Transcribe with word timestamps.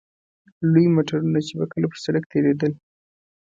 لوی 0.71 0.85
موټرونه 0.95 1.39
چې 1.47 1.53
به 1.59 1.65
کله 1.71 1.85
پر 1.91 1.97
سړک 2.05 2.23
تېرېدل. 2.31 2.71